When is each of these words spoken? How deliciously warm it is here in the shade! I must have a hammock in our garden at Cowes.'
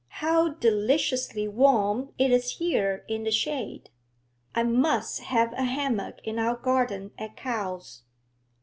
How 0.23 0.49
deliciously 0.49 1.47
warm 1.47 2.11
it 2.17 2.31
is 2.31 2.55
here 2.57 3.05
in 3.07 3.23
the 3.23 3.29
shade! 3.29 3.91
I 4.55 4.63
must 4.63 5.19
have 5.21 5.53
a 5.53 5.63
hammock 5.65 6.21
in 6.23 6.39
our 6.39 6.55
garden 6.55 7.11
at 7.19 7.37
Cowes.' 7.37 8.01